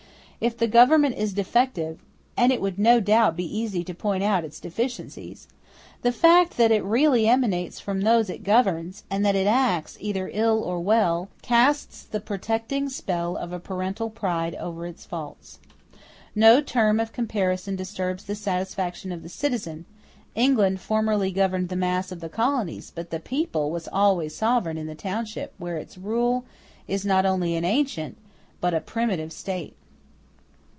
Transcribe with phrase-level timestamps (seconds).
[0.43, 1.99] If the government is defective
[2.35, 5.47] (and it would no doubt be easy to point out its deficiencies),
[6.01, 10.31] the fact that it really emanates from those it governs, and that it acts, either
[10.33, 15.59] ill or well, casts the protecting spell of a parental pride over its faults.
[16.33, 19.85] No term of comparison disturbs the satisfaction of the citizen:
[20.33, 24.87] England formerly governed the mass of the colonies, but the people was always sovereign in
[24.87, 26.45] the township where its rule
[26.87, 28.17] is not only an ancient
[28.59, 29.75] but a primitive state.